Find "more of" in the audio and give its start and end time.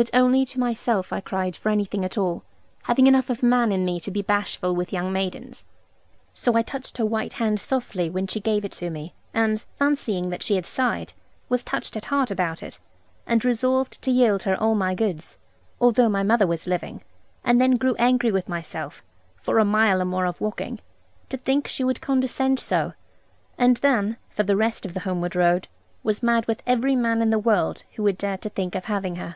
20.04-20.40